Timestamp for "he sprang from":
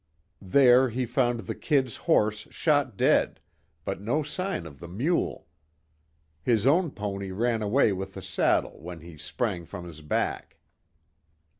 9.01-9.85